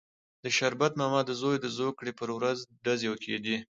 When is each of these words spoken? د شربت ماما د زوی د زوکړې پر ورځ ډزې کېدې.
د 0.43 0.45
شربت 0.57 0.91
ماما 1.01 1.21
د 1.25 1.31
زوی 1.41 1.55
د 1.61 1.65
زوکړې 1.77 2.11
پر 2.19 2.29
ورځ 2.37 2.57
ډزې 2.85 3.11
کېدې. 3.23 3.55